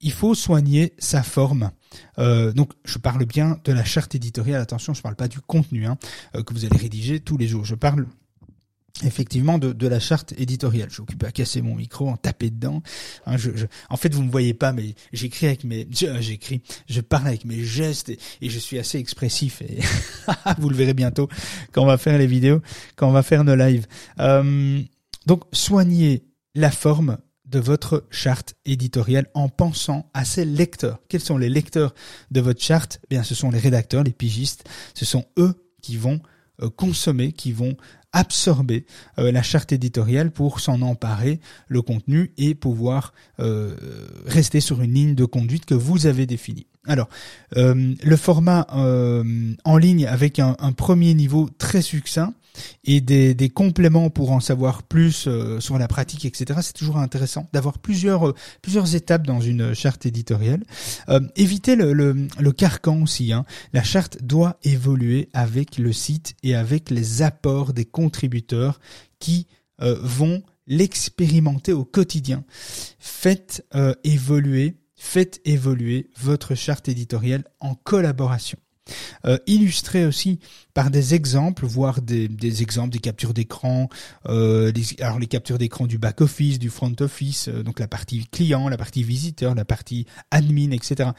il 0.00 0.12
faut 0.12 0.34
soigner 0.34 0.94
sa 0.98 1.22
forme. 1.22 1.70
Donc, 2.16 2.72
je 2.86 2.96
parle 2.96 3.26
bien 3.26 3.60
de 3.62 3.72
la 3.72 3.84
charte 3.84 4.14
éditoriale. 4.14 4.62
Attention, 4.62 4.94
je 4.94 5.02
parle 5.02 5.16
pas 5.16 5.28
du 5.28 5.38
contenu 5.40 5.84
hein, 5.84 5.98
que 6.32 6.54
vous 6.54 6.64
allez 6.64 6.78
rédiger 6.78 7.20
tous 7.20 7.36
les 7.36 7.46
jours. 7.46 7.66
Je 7.66 7.74
parle 7.74 8.06
effectivement 9.04 9.58
de, 9.58 9.72
de, 9.72 9.86
la 9.86 10.00
charte 10.00 10.34
éditoriale. 10.38 10.88
Je 10.90 11.02
occupé 11.02 11.26
à 11.26 11.32
casser 11.32 11.62
mon 11.62 11.74
micro, 11.74 12.08
en 12.08 12.16
taper 12.16 12.50
dedans. 12.50 12.82
Hein, 13.26 13.36
en 13.90 13.96
fait, 13.96 14.14
vous 14.14 14.22
me 14.22 14.30
voyez 14.30 14.54
pas, 14.54 14.72
mais 14.72 14.94
j'écris 15.12 15.46
avec 15.46 15.64
mes, 15.64 15.86
j'écris, 15.90 16.62
je 16.88 17.00
parle 17.00 17.28
avec 17.28 17.44
mes 17.44 17.62
gestes 17.64 18.08
et, 18.08 18.18
je 18.42 18.58
suis 18.58 18.78
assez 18.78 18.98
expressif. 18.98 19.62
Et 19.62 19.78
vous 20.58 20.68
le 20.68 20.76
verrez 20.76 20.94
bientôt 20.94 21.28
quand 21.72 21.82
on 21.82 21.86
va 21.86 21.98
faire 21.98 22.18
les 22.18 22.26
vidéos, 22.26 22.60
quand 22.96 23.08
on 23.08 23.12
va 23.12 23.22
faire 23.22 23.44
nos 23.44 23.54
lives. 23.54 23.86
Euh, 24.18 24.80
donc, 25.26 25.44
soignez 25.52 26.24
la 26.54 26.70
forme 26.70 27.18
de 27.44 27.58
votre 27.58 28.04
charte 28.10 28.54
éditoriale 28.66 29.26
en 29.34 29.48
pensant 29.48 30.10
à 30.12 30.24
ces 30.24 30.44
lecteurs. 30.44 31.00
Quels 31.08 31.20
sont 31.20 31.38
les 31.38 31.48
lecteurs 31.48 31.94
de 32.30 32.40
votre 32.40 32.62
charte? 32.62 33.00
Eh 33.04 33.06
Bien, 33.10 33.22
ce 33.22 33.34
sont 33.34 33.50
les 33.50 33.58
rédacteurs, 33.58 34.04
les 34.04 34.12
pigistes. 34.12 34.68
Ce 34.94 35.04
sont 35.04 35.24
eux 35.38 35.54
qui 35.80 35.96
vont 35.96 36.20
euh, 36.62 36.70
consommer, 36.70 37.32
qui 37.32 37.52
vont 37.52 37.76
absorber 38.12 38.86
euh, 39.18 39.32
la 39.32 39.42
charte 39.42 39.72
éditoriale 39.72 40.30
pour 40.30 40.60
s'en 40.60 40.82
emparer 40.82 41.40
le 41.68 41.82
contenu 41.82 42.32
et 42.38 42.54
pouvoir 42.54 43.12
euh, 43.40 43.74
rester 44.26 44.60
sur 44.60 44.80
une 44.80 44.94
ligne 44.94 45.14
de 45.14 45.24
conduite 45.24 45.66
que 45.66 45.74
vous 45.74 46.06
avez 46.06 46.26
définie. 46.26 46.66
Alors, 46.88 47.08
euh, 47.56 47.94
le 48.02 48.16
format 48.16 48.66
euh, 48.74 49.52
en 49.64 49.76
ligne 49.76 50.06
avec 50.06 50.38
un, 50.38 50.54
premier 50.72 51.12
niveau 51.14 51.48
très 51.58 51.82
succinct 51.82 52.32
et 52.84 53.00
des, 53.00 53.34
des, 53.34 53.50
compléments 53.50 54.10
pour 54.10 54.32
en 54.32 54.40
savoir 54.40 54.82
plus 54.82 55.26
euh, 55.26 55.60
sur 55.60 55.78
la 55.78 55.86
pratique, 55.86 56.24
etc. 56.24 56.60
C'est 56.62 56.72
toujours 56.72 56.96
intéressant 56.96 57.46
d'avoir 57.52 57.78
plusieurs 57.78 58.34
plusieurs 58.62 58.94
étapes 58.94 59.26
dans 59.26 59.40
une 59.40 59.74
charte 59.74 60.06
éditoriale. 60.06 60.64
évitez 61.36 61.76
le, 61.76 61.92
le, 61.92 62.26
le, 62.38 62.52
carcan 62.52 63.02
aussi. 63.02 63.32
Hein. 63.32 63.44
La 63.72 63.82
charte 63.82 64.22
doit 64.22 64.56
évoluer 64.64 65.28
avec 65.34 65.78
le 65.78 65.92
site 65.92 66.34
et 66.42 66.54
avec 66.54 66.90
les 66.90 67.22
apports 67.22 67.74
des 67.74 67.84
contributeurs 67.98 68.80
qui 69.18 69.46
vont 69.80 70.42
l'expérimenter 70.66 71.72
au 71.72 71.84
quotidien. 71.84 72.44
Faites 72.98 73.64
évoluer 74.04 74.76
faites 74.98 75.40
évoluer 75.44 76.10
votre 76.20 76.54
charte 76.54 76.88
éditoriale 76.88 77.44
en 77.60 77.74
collaboration. 77.74 78.58
Euh, 79.26 79.38
aussi 80.06 80.38
par 80.74 80.90
des 80.90 81.14
exemples, 81.14 81.66
voire 81.66 82.00
des, 82.00 82.62
exemples, 82.62 82.90
des 82.90 82.98
captures 82.98 83.34
d'écran, 83.34 83.88
euh, 84.26 84.72
alors 85.00 85.18
les 85.18 85.26
captures 85.26 85.58
d'écran 85.58 85.86
du 85.86 85.98
back 85.98 86.20
office, 86.20 86.58
du 86.58 86.70
front 86.70 86.94
office, 87.00 87.48
euh, 87.48 87.62
donc 87.62 87.80
la 87.80 87.88
partie 87.88 88.26
client, 88.26 88.68
la 88.68 88.78
partie 88.78 89.02
visiteur, 89.02 89.54
la 89.54 89.64
partie 89.64 90.06
admin, 90.30 90.70
etc., 90.70 91.10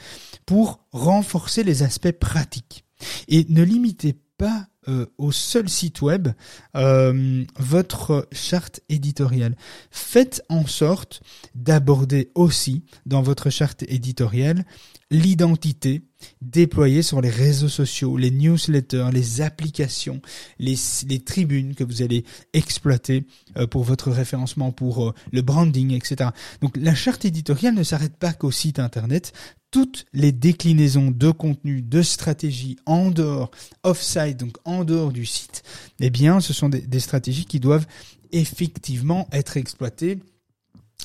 pour 0.45 0.85
renforcer 0.91 1.63
les 1.63 1.83
aspects 1.83 2.11
pratiques. 2.11 2.85
Et 3.27 3.45
ne 3.49 3.63
limitez 3.63 4.15
pas 4.37 4.67
euh, 4.89 5.05
au 5.17 5.31
seul 5.31 5.69
site 5.69 6.01
web 6.01 6.29
euh, 6.75 7.43
votre 7.57 8.27
charte 8.31 8.81
éditoriale. 8.89 9.55
Faites 9.91 10.43
en 10.49 10.65
sorte 10.65 11.21
d'aborder 11.53 12.31
aussi 12.33 12.83
dans 13.05 13.21
votre 13.21 13.49
charte 13.49 13.83
éditoriale 13.83 14.65
l'identité 15.11 16.03
déployée 16.41 17.01
sur 17.01 17.21
les 17.21 17.29
réseaux 17.29 17.69
sociaux, 17.69 18.17
les 18.17 18.31
newsletters, 18.31 19.09
les 19.11 19.41
applications, 19.41 20.21
les, 20.59 20.75
les 21.07 21.19
tribunes 21.19 21.75
que 21.75 21.83
vous 21.83 22.01
allez 22.01 22.25
exploiter 22.53 23.25
euh, 23.57 23.67
pour 23.67 23.83
votre 23.83 24.11
référencement, 24.11 24.71
pour 24.71 25.07
euh, 25.07 25.13
le 25.31 25.41
branding, 25.41 25.93
etc. 25.93 26.31
Donc 26.61 26.75
la 26.77 26.93
charte 26.93 27.25
éditoriale 27.25 27.73
ne 27.73 27.83
s'arrête 27.83 28.17
pas 28.17 28.33
qu'au 28.33 28.51
site 28.51 28.79
internet. 28.79 29.33
Toutes 29.71 30.05
les 30.13 30.31
déclinaisons 30.31 31.11
de 31.11 31.29
contenu, 31.31 31.81
de 31.81 32.01
stratégie 32.01 32.77
en 32.85 33.11
dehors, 33.11 33.51
off-site, 33.83 34.37
donc 34.37 34.57
en 34.65 34.83
dehors 34.83 35.11
du 35.11 35.25
site, 35.25 35.63
eh 35.99 36.09
bien, 36.09 36.39
ce 36.39 36.53
sont 36.53 36.69
des, 36.69 36.81
des 36.81 36.99
stratégies 36.99 37.45
qui 37.45 37.59
doivent 37.59 37.85
effectivement 38.31 39.27
être 39.31 39.57
exploitées 39.57 40.19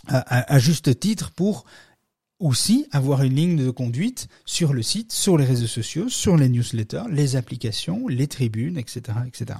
à, 0.08 0.18
à, 0.18 0.54
à 0.54 0.58
juste 0.58 0.98
titre 0.98 1.30
pour 1.30 1.66
aussi 2.40 2.86
avoir 2.90 3.22
une 3.22 3.34
ligne 3.34 3.56
de 3.56 3.70
conduite 3.70 4.28
sur 4.44 4.72
le 4.72 4.82
site, 4.82 5.12
sur 5.12 5.38
les 5.38 5.44
réseaux 5.44 5.66
sociaux, 5.66 6.08
sur 6.08 6.36
les 6.36 6.48
newsletters, 6.48 7.04
les 7.10 7.36
applications, 7.36 8.08
les 8.08 8.26
tribunes, 8.26 8.76
etc., 8.76 9.18
etc. 9.26 9.58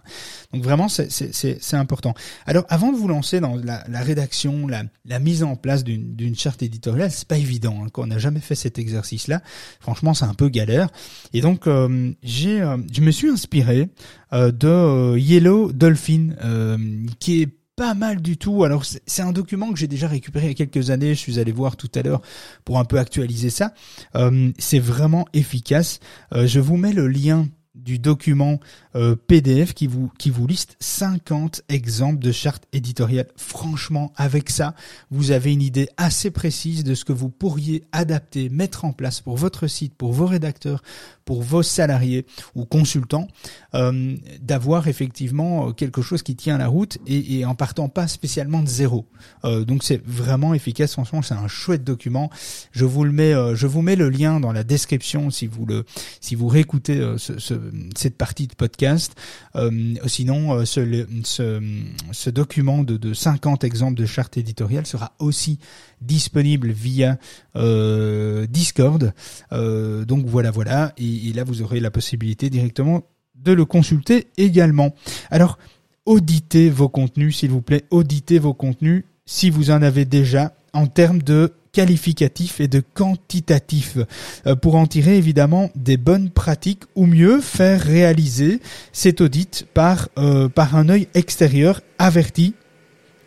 Donc 0.53 0.63
vraiment, 0.63 0.89
c'est 0.89 1.75
important. 1.75 2.15
Alors, 2.47 2.65
avant 2.69 2.93
de 2.93 2.97
vous 2.97 3.09
lancer 3.09 3.41
dans 3.41 3.57
la, 3.57 3.85
la 3.89 4.01
rédaction, 4.01 4.67
la, 4.67 4.85
la, 5.05 5.19
mise 5.19 5.45
en 5.45 5.57
place 5.57 5.85
d'une 5.85 6.37
charte 6.37 6.63
éditoriale, 6.63 7.11
c'est 7.11 7.29
pas 7.29 7.39
évident. 7.39 7.85
Hein, 7.85 7.91
on 7.97 8.07
n'a 8.07 8.19
jamais 8.19 8.41
fait 8.41 8.55
cet 8.57 8.79
exercice-là. 8.79 9.41
Franchement, 9.81 10.13
c'est 10.13 10.25
un 10.25 10.35
peu 10.35 10.49
galère. 10.49 10.89
Et 11.33 11.41
donc, 11.41 11.67
euh, 11.67 12.13
j'ai, 12.23 12.61
euh, 12.61 12.77
je 12.93 13.01
me 13.01 13.13
suis 13.13 13.29
inspiré 13.29 13.89
euh, 14.33 14.51
de 14.51 14.67
euh, 14.67 15.19
Yellow 15.19 15.73
Dolphin, 15.73 16.31
euh, 16.43 16.77
qui 17.21 17.43
est 17.43 17.49
pas 17.77 17.95
mal 17.95 18.23
du 18.23 18.37
tout. 18.37 18.65
Alors 18.65 18.85
c'est 18.85 19.23
un 19.23 19.33
document 19.33 19.73
que 19.73 19.79
j'ai 19.79 19.89
déjà 19.89 20.09
récupéré 20.09 20.47
il 20.47 20.49
y 20.51 20.53
a 20.63 20.67
quelques 20.67 20.91
années. 20.91 21.15
Je 21.15 21.21
suis 21.21 21.39
allé 21.39 21.53
voir 21.53 21.77
tout 21.77 21.91
à 21.95 22.03
l'heure 22.03 22.23
pour 22.65 22.79
un 22.79 22.85
peu 22.85 22.99
actualiser 22.99 23.51
ça. 23.51 23.75
Euh, 24.17 24.53
c'est 24.59 24.79
vraiment 24.79 25.27
efficace. 25.33 26.01
Euh, 26.33 26.47
je 26.47 26.61
vous 26.61 26.77
mets 26.77 26.93
le 26.93 27.09
lien 27.09 27.49
du 27.75 27.99
document 27.99 28.61
euh, 28.95 29.17
PDF 29.17 29.75
qui 29.75 29.87
vous 29.87 30.11
qui 30.19 30.31
vous 30.31 30.47
liste 30.47 30.77
50 30.81 31.63
exemples 31.69 32.21
de 32.21 32.33
chartes 32.33 32.65
éditoriales. 32.73 33.29
Franchement, 33.37 34.13
avec 34.17 34.51
ça, 34.51 34.75
vous 35.11 35.31
avez 35.31 35.53
une 35.53 35.63
idée 35.63 35.89
assez 35.97 36.31
précise 36.31 36.85
de 36.85 36.95
ce 36.95 37.05
que 37.05 37.13
vous 37.13 37.29
pourriez 37.29 37.85
adapter, 37.93 38.49
mettre 38.49 38.85
en 38.85 38.93
place 38.93 39.21
pour 39.21 39.37
votre 39.37 39.67
site, 39.67 39.95
pour 39.95 40.13
vos 40.13 40.27
rédacteurs, 40.27 40.83
pour 41.25 41.43
vos 41.43 41.63
salariés 41.63 42.27
ou 42.55 42.65
consultants, 42.65 43.29
euh, 43.75 44.17
d'avoir 44.41 44.89
effectivement 44.89 45.69
euh, 45.69 45.73
quelque 45.73 46.03
chose 46.03 46.23
qui 46.23 46.37
tient 46.37 46.59
la 46.59 46.69
route 46.69 46.99
et, 47.07 47.39
et 47.39 47.45
en 47.45 47.55
partant 47.55 47.89
pas 47.89 48.09
spécialement 48.09 48.63
de 48.63 48.69
zéro. 48.69 49.07
Euh, 49.45 49.65
donc 49.65 49.83
c'est 49.83 50.05
vraiment 50.07 50.55
efficace. 50.55 50.93
Franchement, 50.93 51.23
c'est 51.23 51.35
un 51.35 51.49
chouette 51.49 51.85
document. 51.85 52.31
Je 52.73 52.85
vous 52.85 53.05
le 53.05 53.13
mets, 53.13 53.35
euh, 53.35 53.55
je 53.55 53.67
vous 53.67 53.83
mets 53.83 53.97
le 53.97 54.09
lien 54.09 54.41
dans 54.41 54.53
la 54.53 54.65
description 54.65 55.31
si 55.31 55.47
vous 55.47 55.67
le, 55.67 55.85
si 56.21 56.35
vous 56.35 56.49
réécoutez 56.49 56.99
euh, 56.99 57.19
ce, 57.19 57.39
ce, 57.39 57.55
cette 57.97 58.17
partie 58.17 58.47
de 58.47 58.55
podcast 58.55 59.15
euh, 59.57 59.95
sinon, 60.07 60.61
euh, 60.61 60.65
ce, 60.65 62.31
document 62.31 62.83
de, 62.83 62.97
de 62.97 63.15
50 63.15 63.65
exemples 63.65 63.95
de 63.95 64.07
charte 64.07 64.37
éditoriale 64.37 64.87
sera 64.87 65.13
aussi 65.19 65.59
disponible 66.01 66.71
via 66.71 67.19
euh, 67.57 68.47
Discord. 68.47 69.13
Euh, 69.53 70.05
donc 70.05 70.27
voilà, 70.27 70.51
voilà. 70.51 70.93
Et 70.99 71.33
là, 71.33 71.45
vous 71.45 71.63
aurez 71.63 71.81
la 71.81 71.91
possibilité 71.91 72.51
directement 72.51 73.03
de 73.35 73.53
le 73.53 73.65
consulter 73.65 74.29
également. 74.37 74.95
Alors, 75.31 75.59
auditez 76.07 76.71
vos 76.71 76.89
contenus, 76.89 77.39
s'il 77.39 77.51
vous 77.51 77.63
plaît. 77.63 77.85
Auditez 77.91 78.39
vos 78.39 78.55
contenus 78.55 79.05
si 79.27 79.51
vous 79.51 79.71
en 79.71 79.83
avez 79.83 80.05
déjà 80.05 80.55
en 80.75 80.87
termes 80.87 81.23
de 81.23 81.55
qualificatif 81.75 82.61
et 82.61 82.69
de 82.69 82.81
quantitatif 82.81 83.99
euh, 84.47 84.55
pour 84.55 84.77
en 84.77 84.87
tirer 84.87 85.19
évidemment 85.19 85.71
des 85.75 85.97
bonnes 85.97 86.31
pratiques 86.31 86.85
ou 86.95 87.07
mieux 87.07 87.41
faire 87.41 87.81
réaliser 87.81 88.61
cet 88.93 89.21
audit 89.21 89.67
par, 89.75 90.09
euh, 90.17 90.49
par 90.49 90.77
un 90.77 90.89
œil 90.89 91.09
extérieur 91.15 91.81
averti 91.99 92.55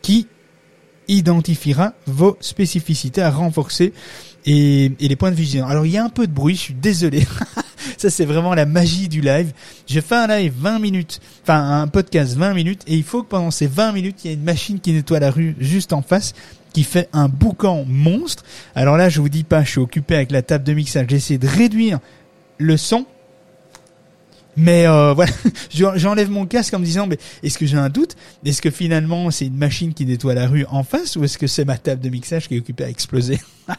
qui 0.01 0.27
identifiera 1.09 1.93
vos 2.05 2.37
spécificités 2.39 3.21
à 3.21 3.29
renforcer 3.29 3.93
et, 4.45 4.85
et, 4.99 5.07
les 5.07 5.15
points 5.15 5.31
de 5.31 5.35
vision. 5.35 5.65
Alors 5.65 5.85
il 5.85 5.91
y 5.91 5.97
a 5.97 6.03
un 6.03 6.09
peu 6.09 6.25
de 6.27 6.31
bruit, 6.31 6.55
je 6.55 6.61
suis 6.61 6.73
désolé. 6.73 7.25
Ça 7.97 8.09
c'est 8.09 8.25
vraiment 8.25 8.53
la 8.53 8.65
magie 8.65 9.09
du 9.09 9.21
live. 9.21 9.51
Je 9.87 9.99
fais 9.99 10.15
un 10.15 10.27
live 10.27 10.53
20 10.57 10.79
minutes, 10.79 11.19
enfin 11.43 11.81
un 11.81 11.87
podcast 11.87 12.35
20 12.35 12.53
minutes 12.53 12.83
et 12.87 12.95
il 12.95 13.03
faut 13.03 13.23
que 13.23 13.29
pendant 13.29 13.51
ces 13.51 13.67
20 13.67 13.91
minutes, 13.91 14.23
il 14.23 14.27
y 14.27 14.31
ait 14.31 14.35
une 14.35 14.43
machine 14.43 14.79
qui 14.79 14.93
nettoie 14.93 15.19
la 15.19 15.31
rue 15.31 15.55
juste 15.59 15.93
en 15.93 16.01
face 16.01 16.33
qui 16.77 16.83
fait 16.83 17.09
un 17.11 17.27
boucan 17.27 17.85
monstre. 17.87 18.43
Alors 18.75 18.97
là, 18.97 19.09
je 19.09 19.19
vous 19.19 19.29
dis 19.29 19.43
pas, 19.43 19.63
je 19.63 19.71
suis 19.71 19.79
occupé 19.79 20.13
avec 20.13 20.29
la 20.29 20.43
table 20.43 20.63
de 20.63 20.73
mixage. 20.73 21.07
J'essaie 21.09 21.39
de 21.39 21.47
réduire 21.47 21.97
le 22.59 22.77
son. 22.77 23.07
Mais 24.55 24.85
euh, 24.85 25.11
voilà, 25.15 25.31
j'enlève 25.71 26.29
mon 26.29 26.45
casque 26.45 26.75
en 26.75 26.79
me 26.79 26.85
disant, 26.85 27.07
mais 27.07 27.17
est-ce 27.41 27.57
que 27.57 27.65
j'ai 27.65 27.77
un 27.77 27.89
doute? 27.89 28.15
Est-ce 28.45 28.61
que 28.61 28.69
finalement 28.69 29.31
c'est 29.31 29.47
une 29.47 29.57
machine 29.57 29.95
qui 29.95 30.05
nettoie 30.05 30.35
la 30.35 30.47
rue 30.47 30.65
en 30.69 30.83
face 30.83 31.15
ou 31.15 31.23
est-ce 31.23 31.39
que 31.39 31.47
c'est 31.47 31.65
ma 31.65 31.79
table 31.79 31.99
de 31.99 32.09
mixage 32.09 32.47
qui 32.47 32.53
est 32.53 32.59
occupée 32.59 32.83
à 32.83 32.89
exploser? 32.89 33.39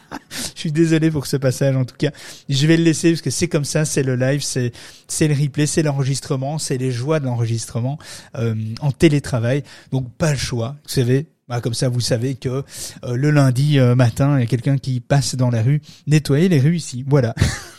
Je 0.55 0.59
suis 0.59 0.71
désolé 0.73 1.09
pour 1.09 1.25
ce 1.25 1.37
passage 1.37 1.77
en 1.77 1.85
tout 1.85 1.95
cas. 1.97 2.11
Je 2.49 2.67
vais 2.67 2.75
le 2.75 2.83
laisser 2.83 3.11
parce 3.11 3.21
que 3.21 3.29
c'est 3.29 3.47
comme 3.47 3.63
ça, 3.63 3.85
c'est 3.85 4.03
le 4.03 4.17
live, 4.17 4.41
c'est 4.41 4.73
le 5.21 5.41
replay, 5.41 5.67
c'est 5.67 5.83
l'enregistrement, 5.83 6.57
c'est 6.57 6.77
les 6.77 6.91
joies 6.91 7.21
de 7.21 7.25
l'enregistrement 7.27 7.97
euh, 8.35 8.55
en 8.81 8.91
télétravail. 8.91 9.63
Donc 9.93 10.11
pas 10.17 10.31
le 10.31 10.37
choix. 10.37 10.75
Vous 10.83 10.89
savez, 10.89 11.27
bah, 11.49 11.61
comme 11.61 11.73
ça, 11.73 11.89
vous 11.89 11.99
savez 11.99 12.35
que 12.35 12.63
euh, 13.03 13.15
le 13.15 13.31
lundi 13.31 13.79
euh, 13.79 13.95
matin, 13.95 14.37
il 14.37 14.41
y 14.41 14.43
a 14.43 14.45
quelqu'un 14.45 14.77
qui 14.77 14.99
passe 14.99 15.33
dans 15.35 15.49
la 15.49 15.63
rue. 15.63 15.81
Nettoyer 16.05 16.47
les 16.47 16.59
rues 16.59 16.75
ici. 16.75 17.03
Voilà. 17.07 17.33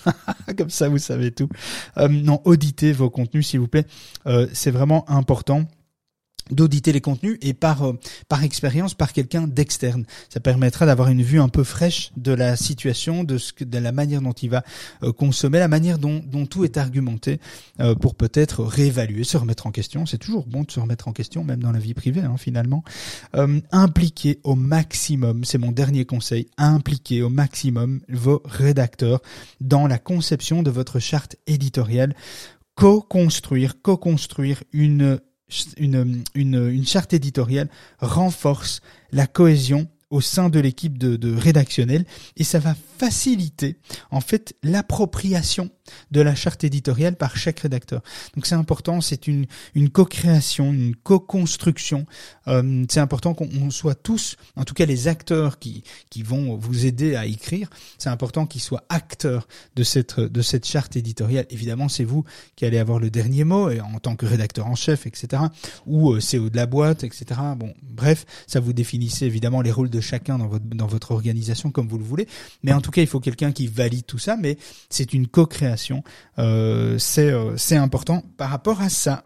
comme 0.59 0.71
ça, 0.71 0.89
vous 0.89 0.99
savez 0.99 1.31
tout. 1.31 1.49
Euh, 1.97 2.09
non, 2.09 2.41
auditez 2.45 2.93
vos 2.93 3.11
contenus, 3.11 3.47
s'il 3.47 3.61
vous 3.61 3.69
plaît. 3.69 3.87
c'est 4.53 4.73
vraiment 4.73 5.09
important 5.09 5.67
d'auditer 6.51 6.93
les 6.93 7.01
contenus 7.01 7.39
et 7.43 7.55
par 7.55 7.87
euh, 7.87 7.99
par 8.29 8.45
expérience 8.45 8.95
par 8.95 9.13
quelqu'un 9.13 9.47
d'externe. 9.47 10.05
Ça 10.29 10.41
permettra 10.41 10.87
d'avoir 10.87 11.09
une 11.09 11.23
vue 11.23 11.41
un 11.41 11.49
peu 11.49 11.65
fraîche 11.65 12.11
de 12.17 12.33
la 12.33 12.57
situation, 12.57 13.25
de 13.25 13.39
ce 13.39 13.53
que, 13.53 13.65
de 13.65 13.79
la 13.79 13.93
manière 13.93 14.23
dont 14.23 14.33
il 14.33 14.51
va 14.51 14.65
euh, 15.03 15.13
consommer, 15.13 15.59
la 15.59 15.69
manière 15.69 15.99
dont 15.99 16.23
dont 16.25 16.47
tout 16.47 16.65
est 16.65 16.77
argumenté 16.77 17.41
euh, 17.81 17.95
pour 17.95 18.15
peut-être 18.15 18.65
réévaluer, 18.65 19.25
se 19.25 19.37
remettre 19.37 19.67
en 19.67 19.71
question. 19.71 20.07
C'est 20.07 20.19
toujours 20.19 20.47
bon 20.47 20.63
de 20.63 20.71
se 20.71 20.81
remettre 20.81 21.09
en 21.09 21.13
question, 21.13 21.45
même 21.45 21.61
dans 21.61 21.73
la 21.73 21.79
vie 21.79 21.95
privée, 21.95 22.23
hein, 22.23 22.37
finalement. 22.37 22.85
impliquer 23.73 24.39
au 24.45 24.55
maximum, 24.55 25.45
c'est 25.45 25.59
mon 25.59 25.73
dernier 25.73 26.05
conseil, 26.05 26.49
impliquer 26.57 27.23
au 27.23 27.29
maximum 27.29 28.01
vos 28.09 28.43
rédacteurs 28.45 29.21
dans 29.61 29.87
la 29.87 29.99
conception 29.99 30.63
de 30.63 30.71
votre 30.71 30.99
charte 30.99 31.37
éditoriale 31.47 32.15
co-construire, 32.75 33.83
co-construire 33.83 34.63
une 34.73 35.21
une, 35.77 36.25
une, 36.35 36.87
charte 36.87 37.13
éditoriale 37.13 37.69
renforce 38.01 38.81
la 39.13 39.27
cohésion 39.27 39.89
au 40.11 40.21
sein 40.21 40.49
de 40.49 40.59
l'équipe 40.59 40.99
de, 40.99 41.17
de 41.17 41.35
rédactionnelle 41.35 42.05
et 42.37 42.45
ça 42.45 42.59
va 42.59 42.75
faciliter 42.99 43.77
en 44.11 44.21
fait 44.21 44.55
l'appropriation 44.63 45.71
de 46.11 46.21
la 46.21 46.35
charte 46.35 46.65
éditoriale 46.65 47.17
par 47.17 47.37
chaque 47.37 47.61
rédacteur. 47.61 48.03
Donc 48.35 48.47
c'est 48.47 48.55
important, 48.55 49.01
c'est 49.01 49.27
une, 49.27 49.47
une 49.75 49.91
co-création, 49.91 50.73
une 50.73 50.95
co-construction. 50.95 52.07
Euh, 52.49 52.85
c'est 52.91 53.01
important 53.01 53.35
qu'on 53.35 53.71
soit 53.71 53.95
tous, 53.95 54.37
en 54.57 54.65
tout 54.65 54.75
cas 54.75 54.87
les 54.87 55.09
acteurs 55.09 55.59
qui, 55.59 55.83
qui 56.11 56.23
vont 56.23 56.57
vous 56.57 56.87
aider 56.87 57.15
à 57.15 57.27
écrire, 57.27 57.71
c'est 57.99 58.09
important 58.09 58.47
qu'ils 58.47 58.61
soient 58.61 58.85
acteurs 58.89 59.49
de 59.77 59.83
cette, 59.83 60.21
de 60.21 60.43
cette 60.43 60.67
charte 60.67 60.97
éditoriale. 60.97 61.47
Évidemment, 61.51 61.89
c'est 61.89 62.05
vous 62.05 62.25
qui 62.57 62.65
allez 62.65 62.79
avoir 62.79 62.99
le 62.99 63.11
dernier 63.11 63.45
mot 63.45 63.71
et 63.71 63.81
en 63.81 63.99
tant 63.99 64.17
que 64.17 64.27
rédacteur 64.27 64.67
en 64.67 64.75
chef, 64.75 65.07
etc. 65.07 65.43
Ou 65.87 66.13
euh, 66.13 66.21
au 66.39 66.51
de 66.51 66.57
la 66.57 66.67
boîte, 66.67 67.05
etc. 67.05 67.41
Bon, 67.57 67.73
bref, 67.83 68.25
ça 68.47 68.61
vous 68.61 68.73
définissez 68.73 69.27
évidemment 69.27 69.63
les 69.63 69.73
rôles 69.73 69.91
de 69.91 70.00
chacun 70.01 70.39
dans 70.39 70.87
votre, 70.87 71.11
organisation 71.11 71.71
comme 71.71 71.89
vous 71.89 71.99
le 71.99 72.05
voulez. 72.05 72.27
Mais 72.63 72.73
en 72.73 72.81
tout 72.81 72.91
cas, 72.91 73.01
il 73.03 73.07
faut 73.07 73.21
quelqu'un 73.21 73.53
qui 73.53 73.67
valide 73.67 74.07
tout 74.07 74.19
ça, 74.19 74.37
mais 74.37 74.57
c'est 74.89 75.13
une 75.13 75.27
co-création. 75.27 76.03
Euh, 76.39 76.99
euh, 77.19 77.55
c'est 77.57 77.77
important 77.77 78.23
par 78.37 78.51
rapport 78.51 78.81
à 78.81 78.89
ça. 78.89 79.25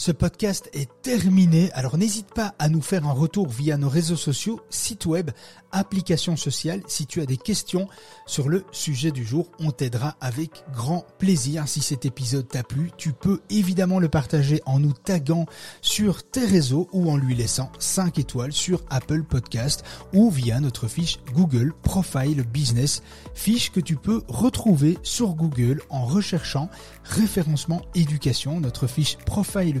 Ce 0.00 0.12
podcast 0.12 0.70
est 0.74 0.88
terminé, 1.02 1.72
alors 1.72 1.98
n'hésite 1.98 2.32
pas 2.32 2.54
à 2.60 2.68
nous 2.68 2.80
faire 2.80 3.04
un 3.04 3.12
retour 3.12 3.48
via 3.48 3.76
nos 3.76 3.88
réseaux 3.88 4.14
sociaux, 4.14 4.60
site 4.70 5.06
web, 5.06 5.32
applications 5.72 6.36
sociales. 6.36 6.82
Si 6.86 7.04
tu 7.04 7.20
as 7.20 7.26
des 7.26 7.36
questions 7.36 7.88
sur 8.24 8.48
le 8.48 8.64
sujet 8.70 9.10
du 9.10 9.24
jour, 9.24 9.50
on 9.58 9.72
t'aidera 9.72 10.16
avec 10.20 10.62
grand 10.72 11.04
plaisir. 11.18 11.66
Si 11.66 11.80
cet 11.80 12.06
épisode 12.06 12.46
t'a 12.46 12.62
plu, 12.62 12.92
tu 12.96 13.12
peux 13.12 13.40
évidemment 13.50 13.98
le 13.98 14.08
partager 14.08 14.62
en 14.66 14.78
nous 14.78 14.92
taguant 14.92 15.46
sur 15.82 16.22
tes 16.22 16.44
réseaux 16.44 16.88
ou 16.92 17.10
en 17.10 17.16
lui 17.16 17.34
laissant 17.34 17.72
5 17.80 18.20
étoiles 18.20 18.52
sur 18.52 18.84
Apple 18.90 19.24
Podcast 19.24 19.84
ou 20.14 20.30
via 20.30 20.60
notre 20.60 20.86
fiche 20.86 21.18
Google 21.34 21.74
Profile 21.82 22.44
Business, 22.44 23.02
fiche 23.34 23.72
que 23.72 23.80
tu 23.80 23.96
peux 23.96 24.22
retrouver 24.28 24.96
sur 25.02 25.34
Google 25.34 25.82
en 25.90 26.06
recherchant 26.06 26.70
référencement 27.02 27.82
éducation. 27.96 28.60
Notre 28.60 28.86
fiche 28.86 29.16
Profile 29.26 29.80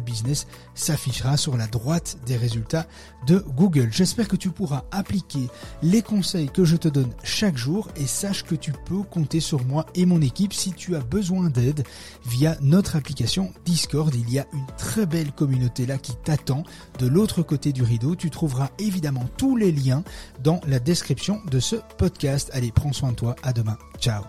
S'affichera 0.74 1.36
sur 1.36 1.56
la 1.56 1.66
droite 1.66 2.18
des 2.26 2.36
résultats 2.36 2.86
de 3.26 3.44
Google. 3.56 3.88
J'espère 3.90 4.28
que 4.28 4.36
tu 4.36 4.50
pourras 4.50 4.84
appliquer 4.90 5.48
les 5.82 6.02
conseils 6.02 6.48
que 6.48 6.64
je 6.64 6.76
te 6.76 6.88
donne 6.88 7.10
chaque 7.22 7.56
jour 7.56 7.88
et 7.96 8.06
sache 8.06 8.44
que 8.44 8.54
tu 8.54 8.72
peux 8.72 9.02
compter 9.02 9.40
sur 9.40 9.64
moi 9.64 9.86
et 9.94 10.06
mon 10.06 10.20
équipe 10.20 10.52
si 10.52 10.72
tu 10.72 10.96
as 10.96 11.00
besoin 11.00 11.50
d'aide 11.50 11.84
via 12.26 12.56
notre 12.60 12.96
application 12.96 13.52
Discord. 13.64 14.14
Il 14.14 14.30
y 14.30 14.38
a 14.38 14.46
une 14.52 14.66
très 14.76 15.06
belle 15.06 15.32
communauté 15.32 15.86
là 15.86 15.98
qui 15.98 16.14
t'attend 16.24 16.64
de 16.98 17.06
l'autre 17.06 17.42
côté 17.42 17.72
du 17.72 17.82
rideau. 17.82 18.16
Tu 18.16 18.30
trouveras 18.30 18.70
évidemment 18.78 19.24
tous 19.36 19.56
les 19.56 19.72
liens 19.72 20.04
dans 20.42 20.60
la 20.66 20.78
description 20.78 21.40
de 21.50 21.60
ce 21.60 21.76
podcast. 21.96 22.50
Allez, 22.52 22.72
prends 22.72 22.92
soin 22.92 23.10
de 23.10 23.16
toi. 23.16 23.36
À 23.42 23.52
demain. 23.52 23.78
Ciao. 24.00 24.22